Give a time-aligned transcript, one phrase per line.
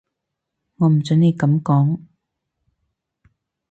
[0.77, 1.99] 我唔準你噉講